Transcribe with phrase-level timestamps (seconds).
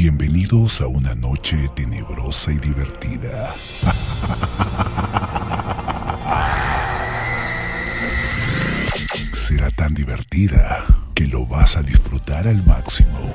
[0.00, 3.52] Bienvenidos a una noche tenebrosa y divertida.
[9.32, 10.86] Será tan divertida
[11.16, 13.34] que lo vas a disfrutar al máximo.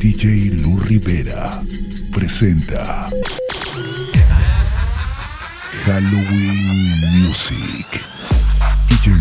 [0.00, 1.62] DJ Lu Rivera
[2.12, 3.10] presenta
[5.84, 7.86] Halloween Music.
[8.88, 9.12] DJ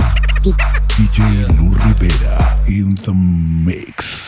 [1.00, 4.19] DJ Lu Rivera in the mix.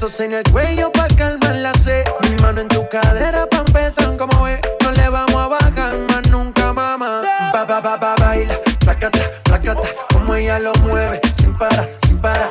[0.00, 2.04] besos en el cuello para calmar la sed.
[2.22, 4.60] Mi mano en tu cadera para empezar como es.
[4.82, 7.22] No le vamos a bajar más nunca, mamá.
[7.52, 9.88] Ba, ba, ba, ba, baila, placata, placata.
[10.12, 12.49] Como ella lo mueve, sin parar, sin parar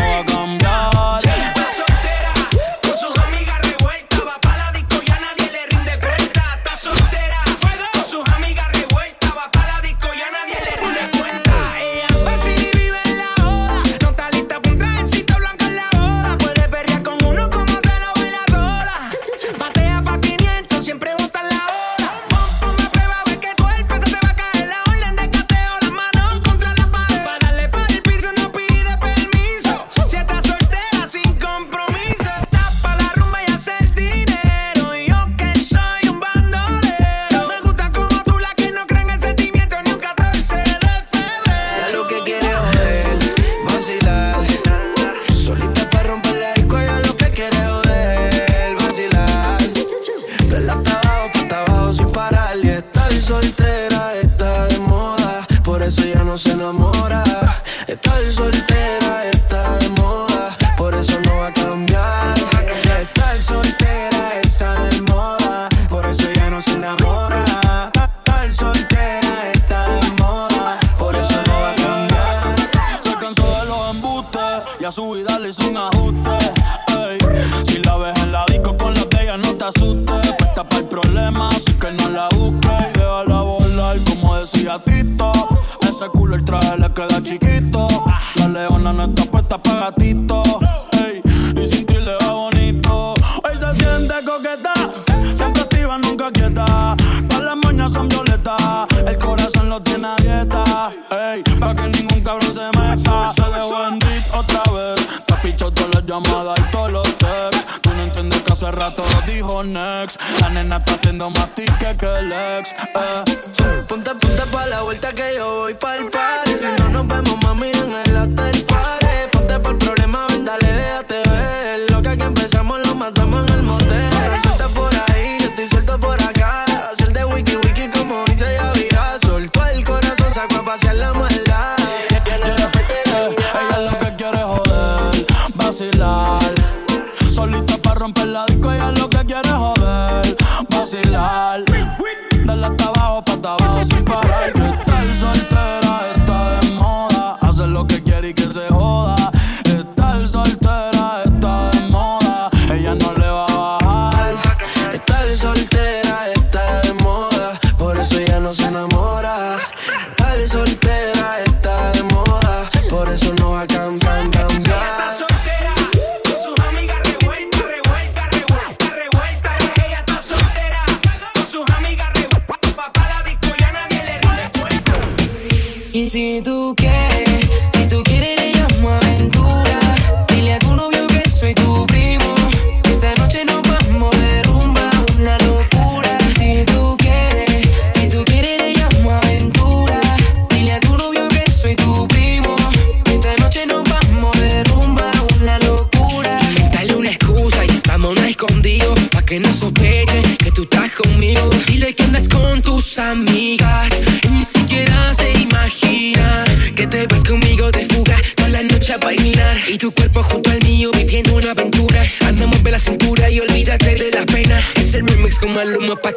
[0.00, 0.39] por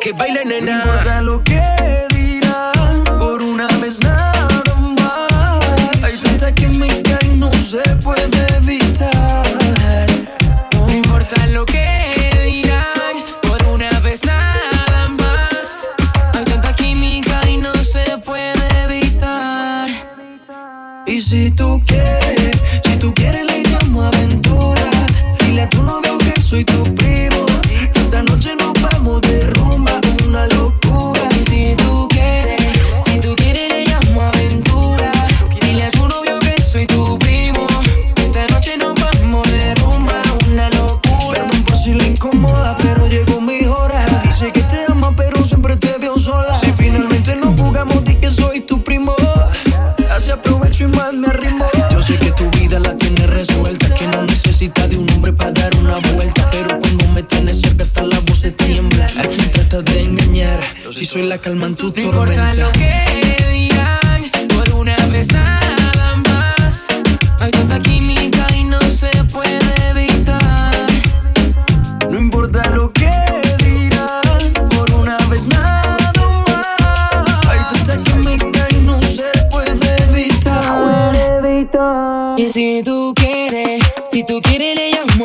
[0.03, 0.75] que baile nena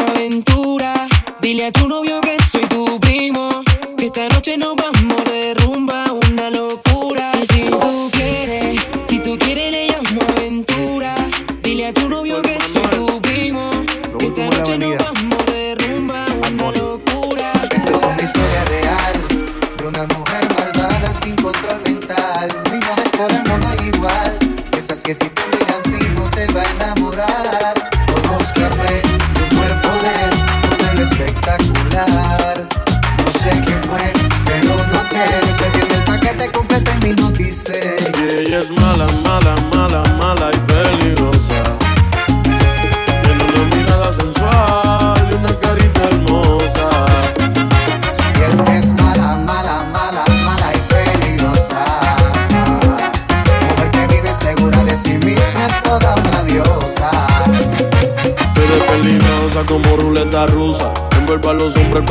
[0.01, 0.95] aventura.
[1.41, 3.49] Dile a tu novio que soy tu primo.
[3.97, 4.98] Que esta noche nos vamos.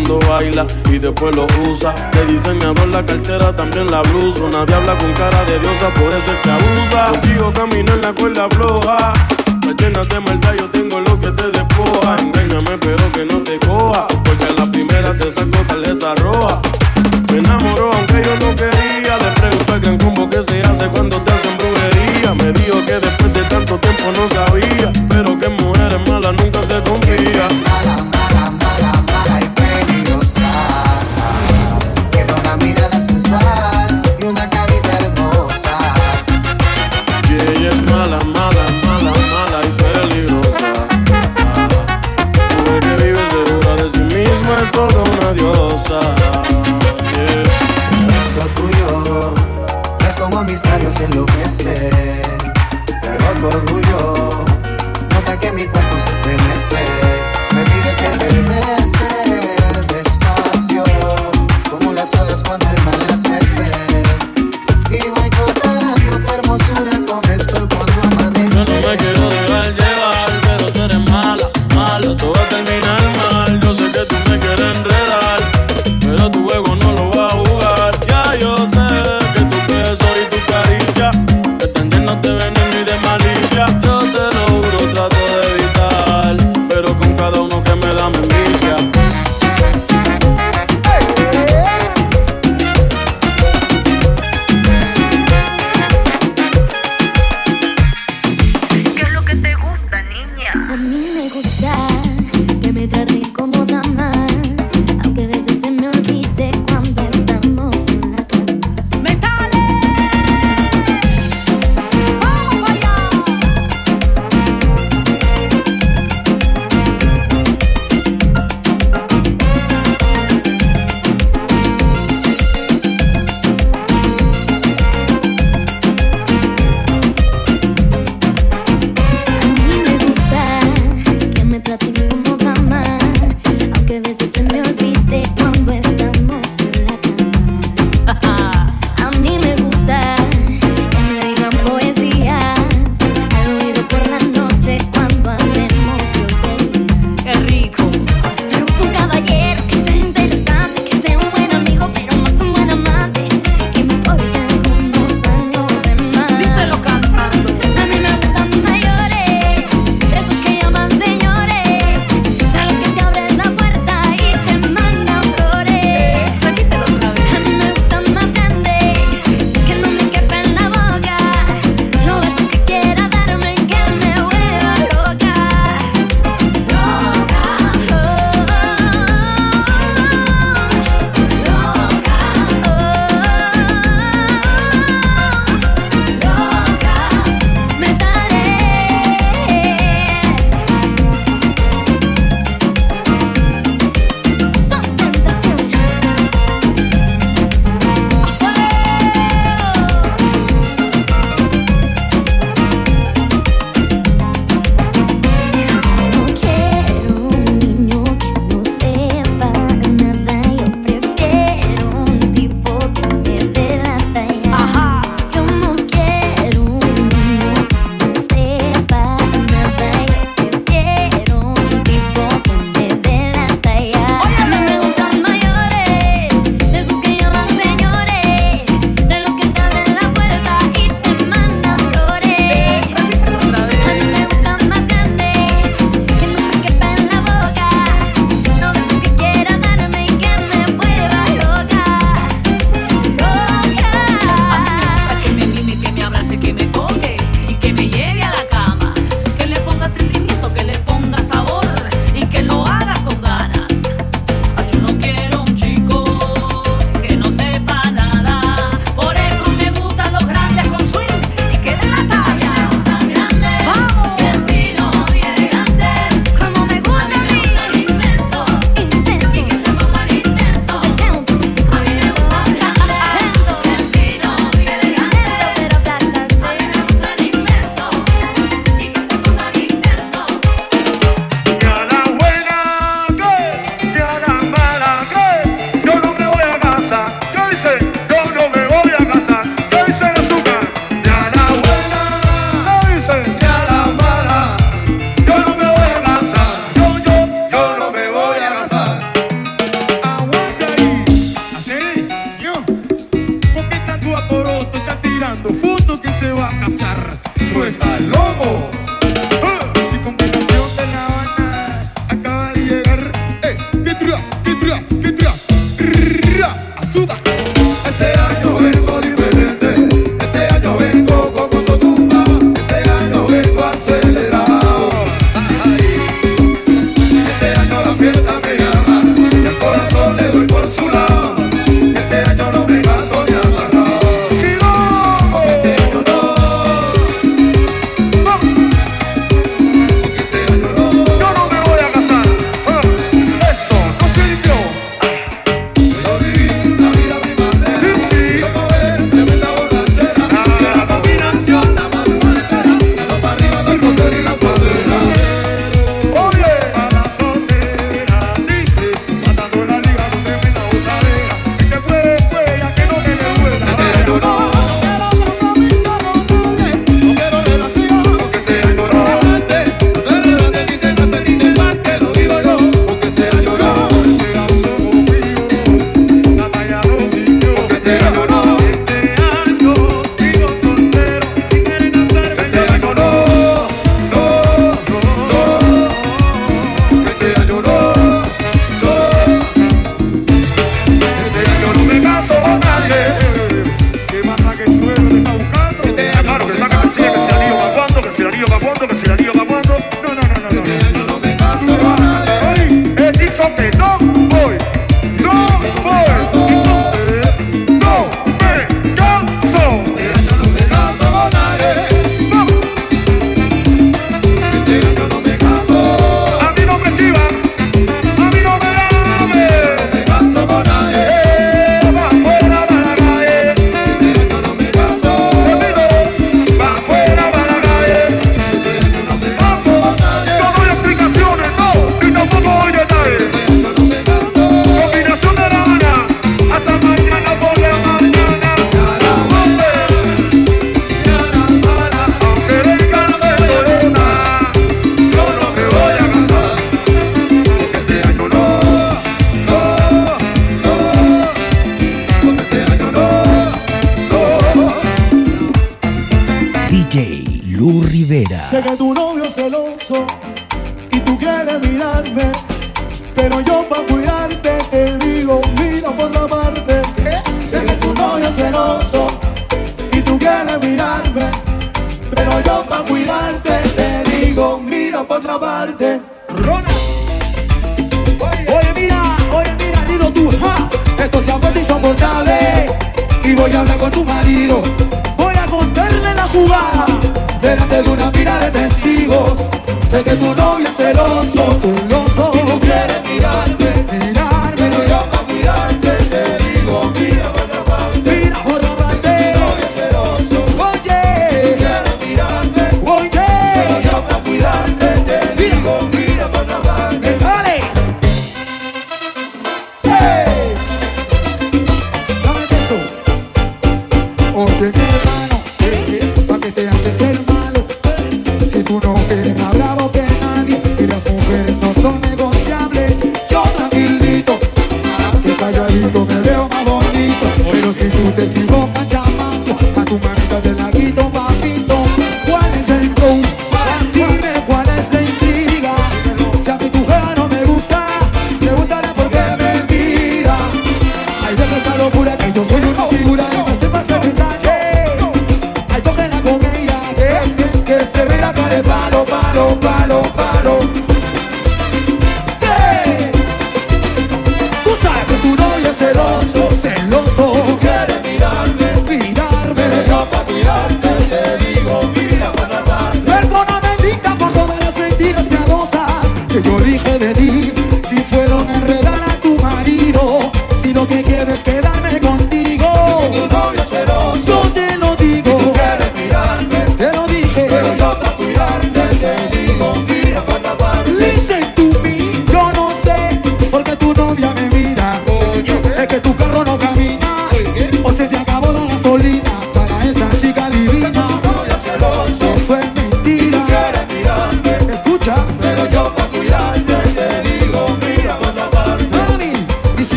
[0.00, 1.94] cuando baila y después lo usa.
[2.12, 4.40] De diseñador la cartera, también la blusa.
[4.50, 7.06] Nadie habla con cara de diosa, por eso es que abusa.
[7.10, 9.12] Contigo camino en la cuerda floja.
[9.66, 12.16] Me llenas de maldad, yo tengo lo que te despoja.
[12.18, 14.06] Engáñame, pero que no te coja.
[14.24, 16.60] Porque a la primera te saco tarjeta roja.
[17.30, 19.16] Me enamoró aunque yo no quería.
[19.18, 22.34] Le pregunto al gran combo que se hace cuando te hacen brujería.
[22.34, 24.49] Me dijo que después de tanto tiempo no sabía.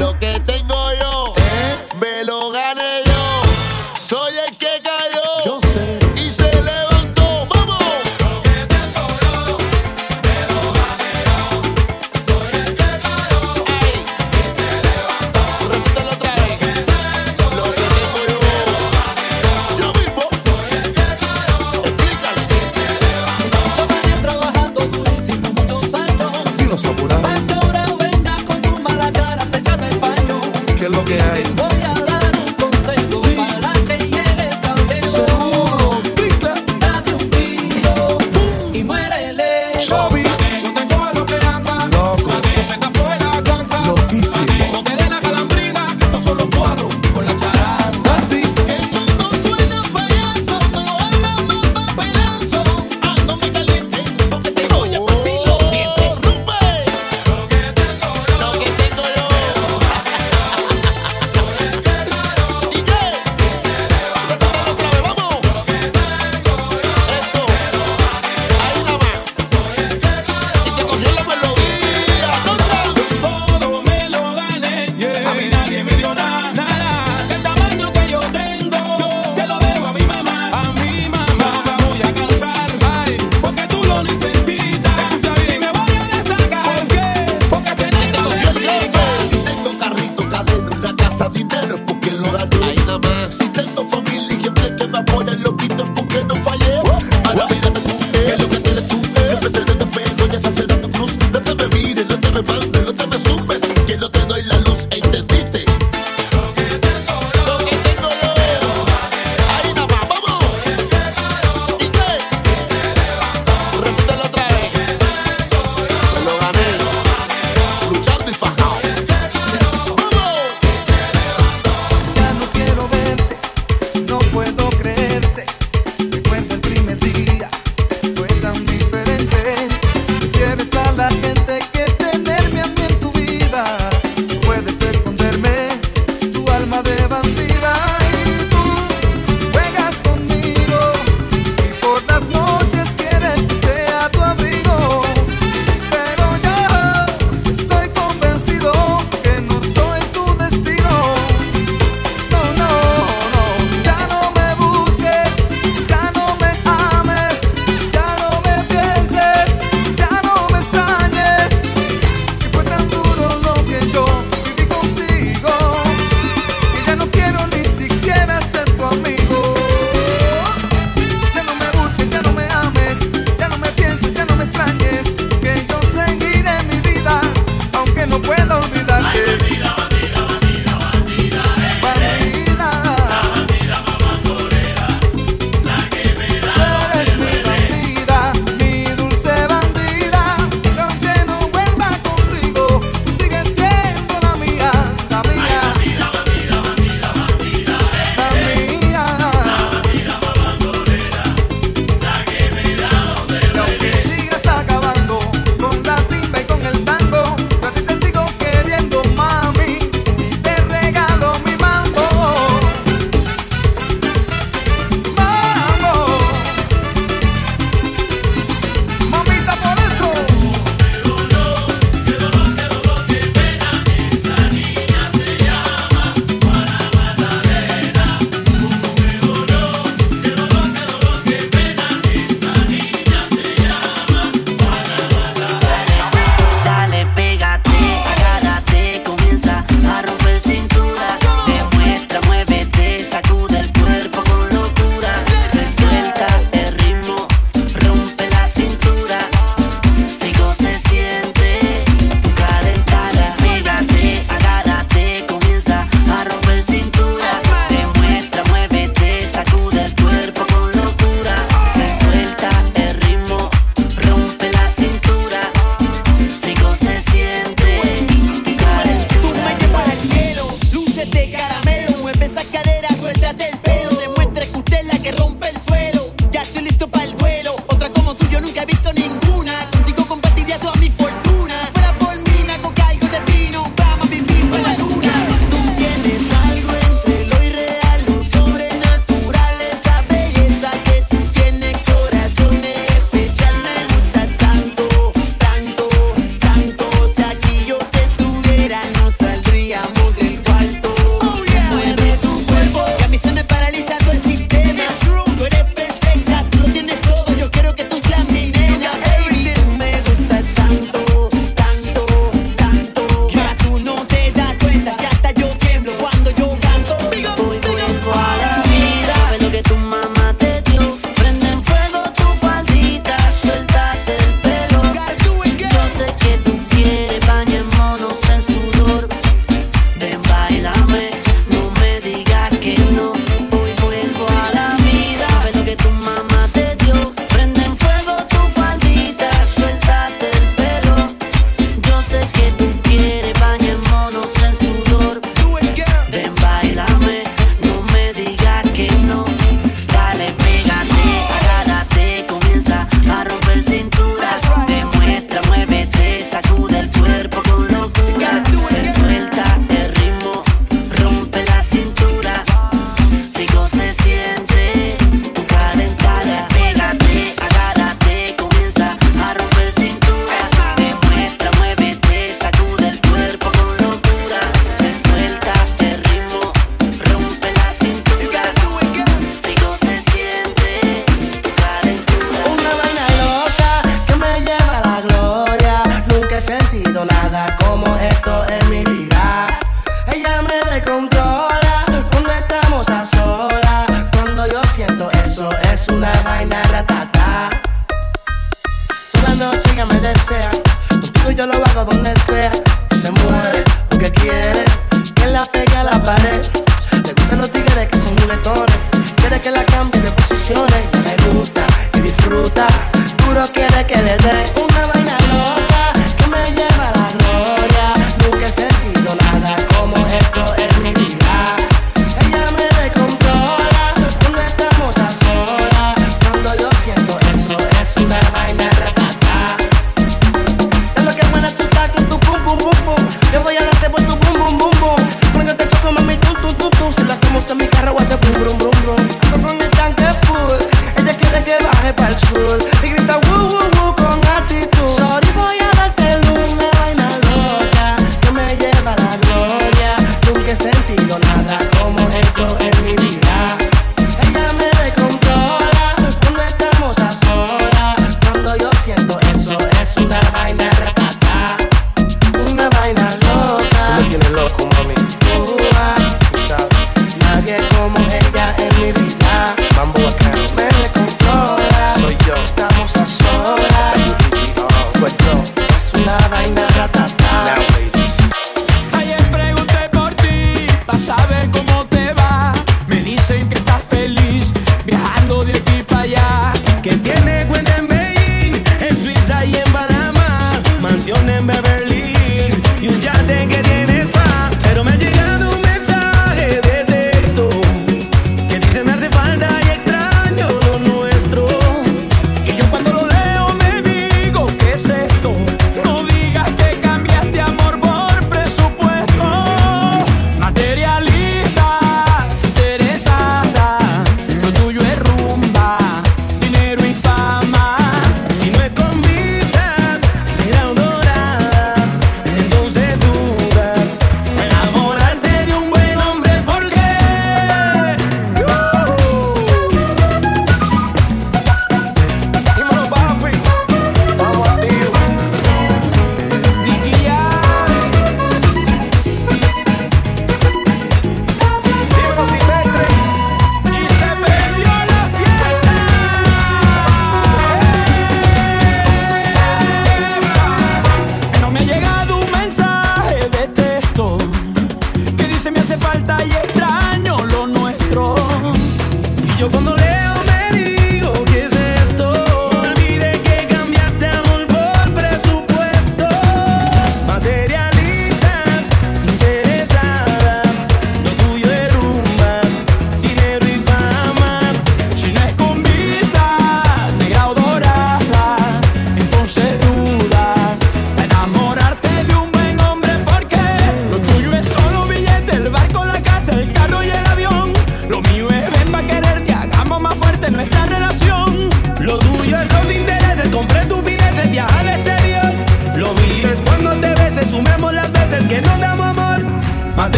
[0.00, 0.29] lo que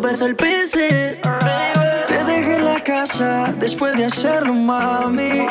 [0.00, 1.20] te el piscis.
[2.08, 5.46] Te dejé en la casa después de hacerlo, mami.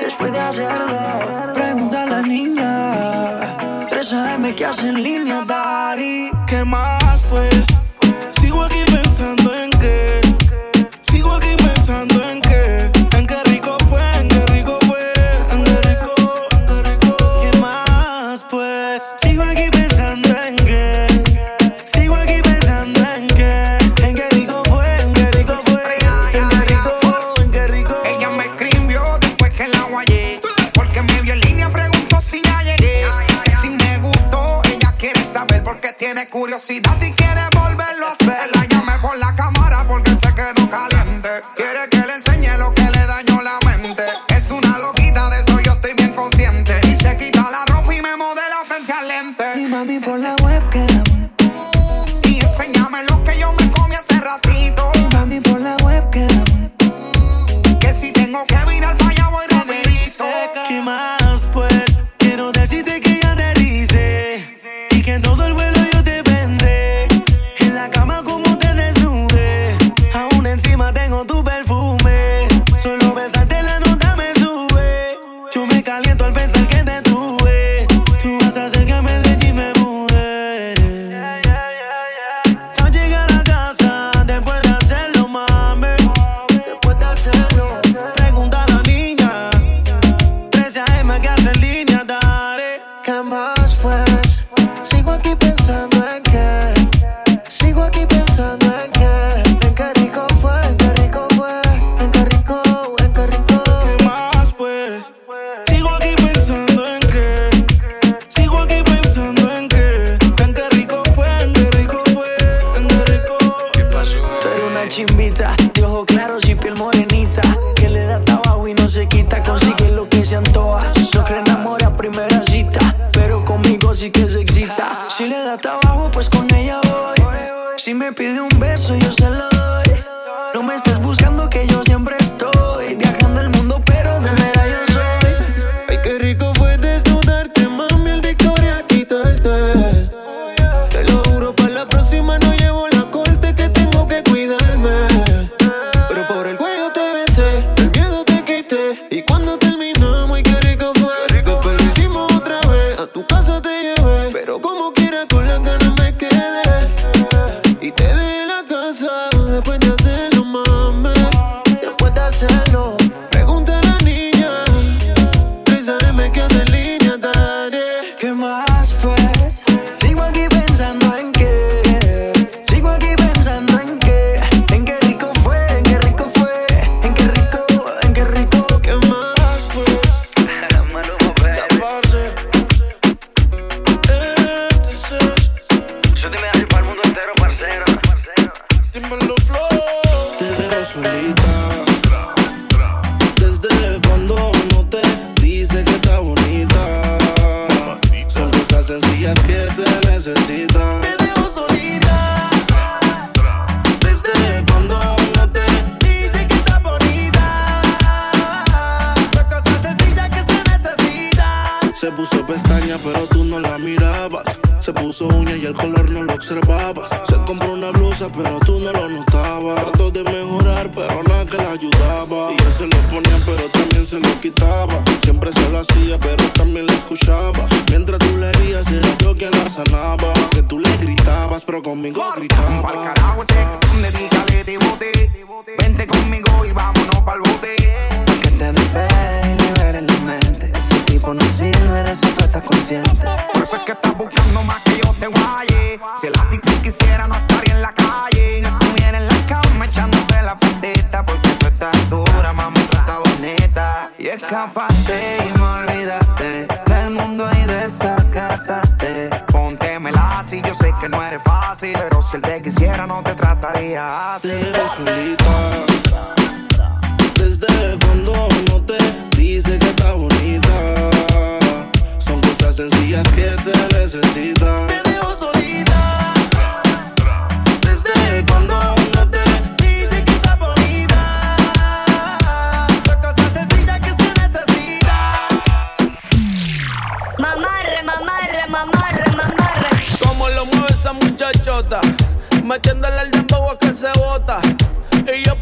[0.00, 3.86] Después de hacerlo, pregunta a la niña.
[3.88, 6.30] 3 AM que hace en línea, Dari.
[6.46, 7.67] ¿Qué más, pues?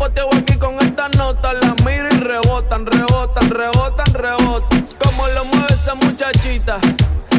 [0.06, 1.54] poteo aquí con estas notas.
[1.62, 4.88] Las miro y rebotan, rebotan, rebotan, rebotan.
[5.02, 6.78] Como lo mueve esa muchachita.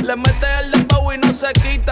[0.04, 1.87] Le mete el dembow y no se quita.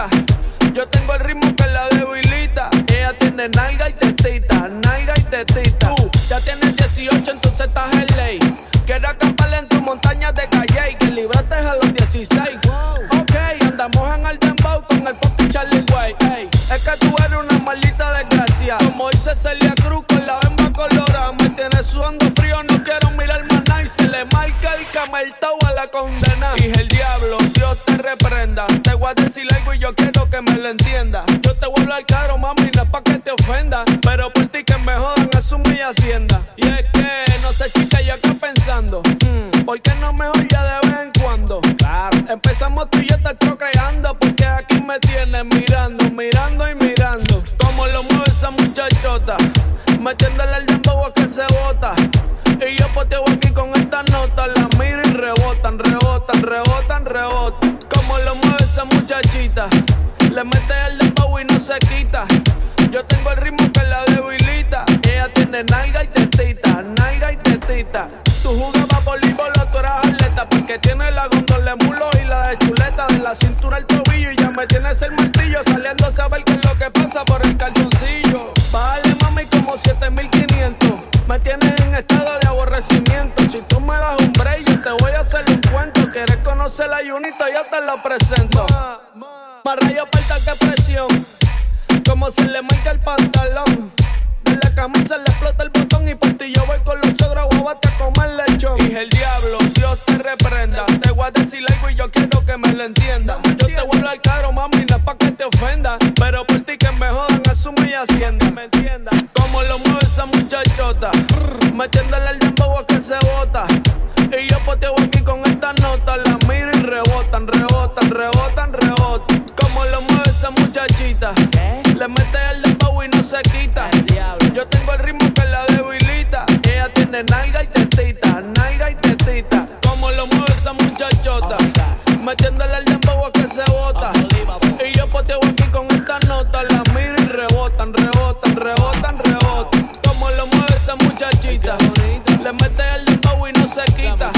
[141.66, 144.32] Le mete el dembow y no se quita.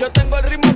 [0.00, 0.75] Yo tengo el ritmo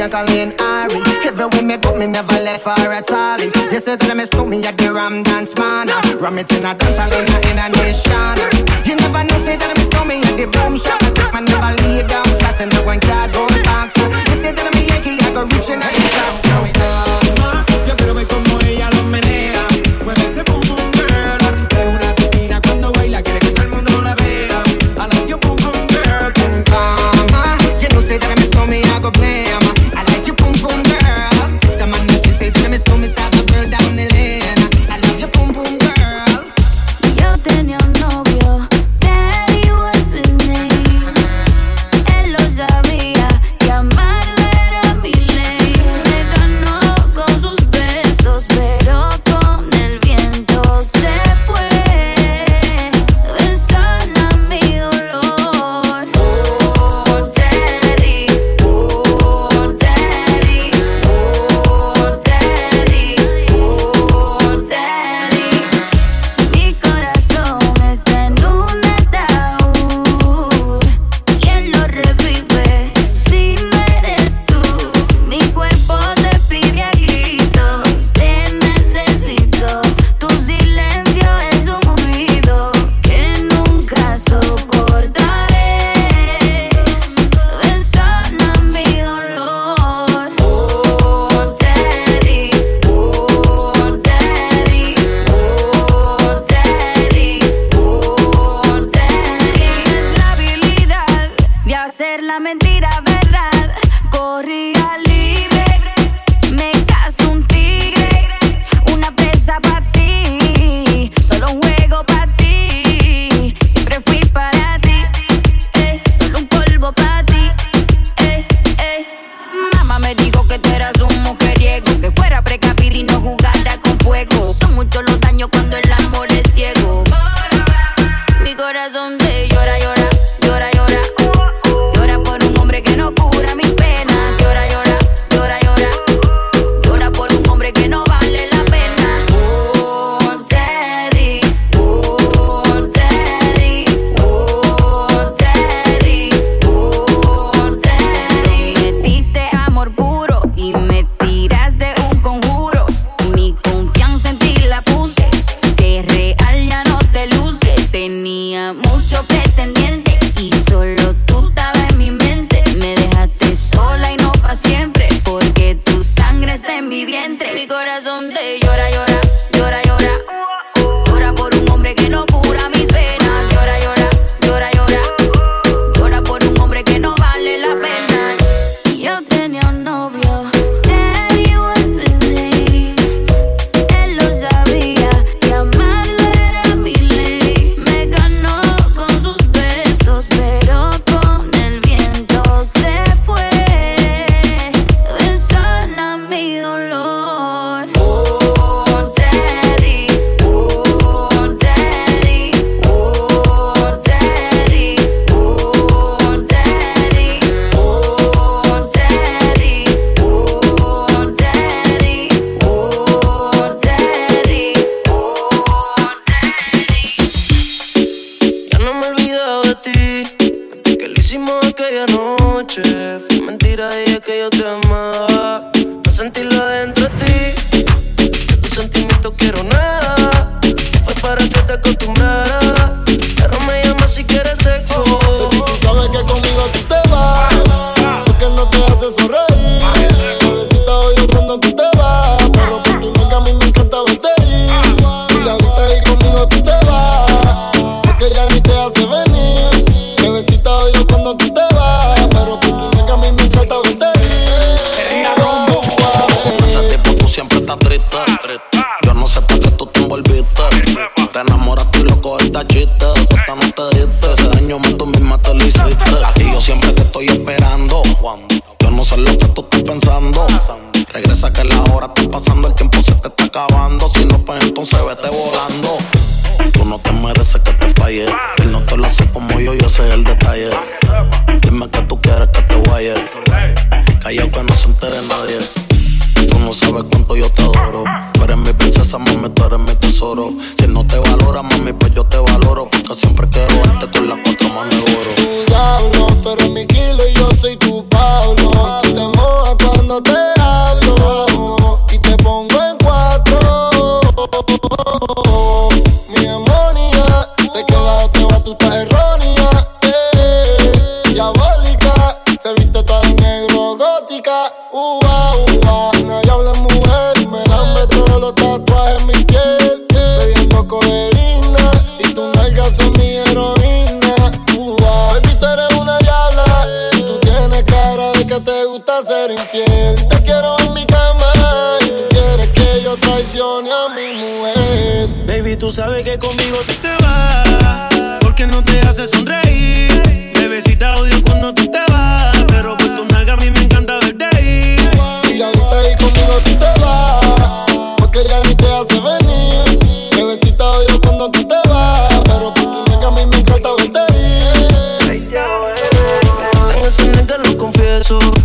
[0.00, 0.98] a Colleen Ari.
[1.26, 3.50] Everywhere me go, me never left for a tally.
[3.70, 5.88] They say that me stole me at the Ram Dance Man.
[6.20, 7.06] Ram it in a dance, I
[7.50, 8.36] in a nation.
[8.84, 10.46] You never know, say that me stole me at the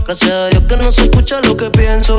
[0.10, 2.18] Gracias a Dios que no se escucha lo que pienso.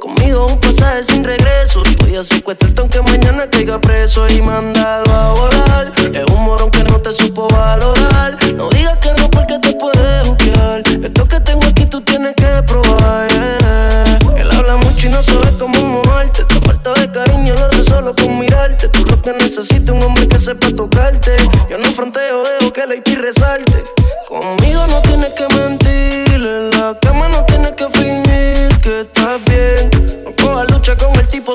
[0.00, 1.80] Conmigo un pasaje sin regreso.
[2.00, 5.92] Voy a secuestrarte aunque mañana caiga preso y mandarlo a volar.
[6.12, 8.36] Es un morón que no te supo valorar.
[8.56, 10.82] No digas que no porque te puedes juzgar.
[11.04, 13.28] Esto que tengo aquí tú tienes que probar.
[14.36, 16.42] Él habla mucho y no sabe cómo moverte.
[16.46, 18.88] Tu falta de cariño lo hace solo con mirarte.
[18.88, 21.36] Tú lo que necesitas un hombre que sepa tocarte.
[21.70, 23.69] Yo no fronteo, dejo que la IP resalte.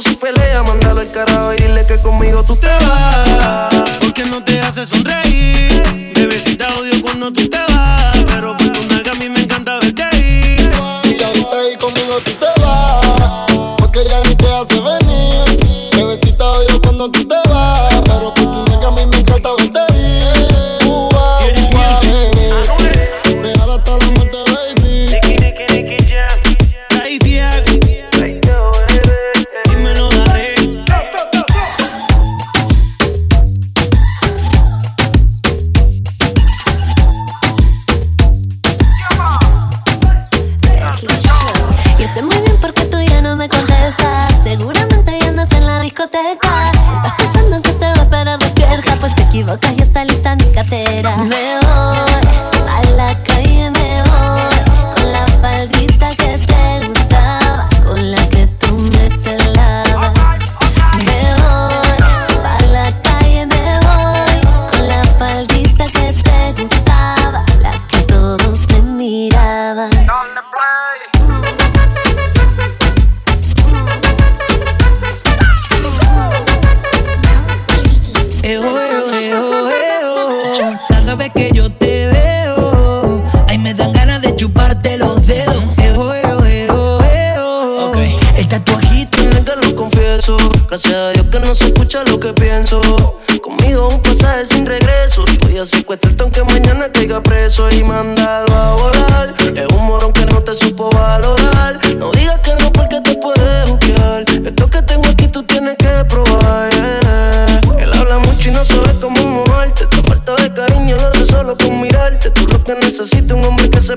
[0.01, 3.69] su pelea, mándalo al carajo y dile que conmigo tú te vas.
[3.99, 5.74] Porque no te hace sonreír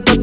[0.06, 0.20] ese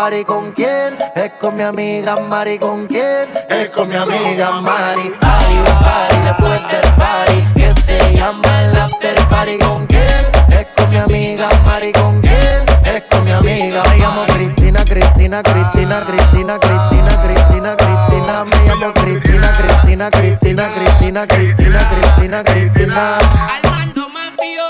[0.00, 0.96] party con quién?
[1.14, 3.28] Es con mi amiga Mari con quién?
[3.50, 5.12] Es con mi amiga Mari.
[5.20, 10.24] Hay party después del party que se llama el after party con quién?
[10.58, 12.64] Es con mi amiga Mari con quién?
[12.82, 13.82] Es con mi amiga.
[13.90, 18.44] Me llamo Cristina, Cristina, Cristina, Cristina, Cristina, Cristina, Cristina.
[18.46, 23.18] Me llamo Cristina, Cristina, Cristina, Cristina, Cristina, Cristina, Cristina.
[23.52, 24.64] Armando Mafio.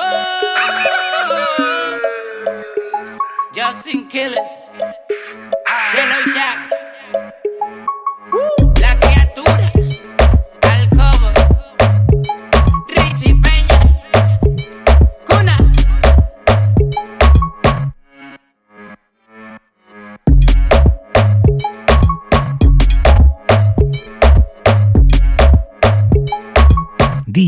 [3.54, 4.59] Justin Killers.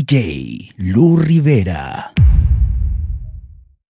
[0.03, 2.22] DJ Lu Rivera.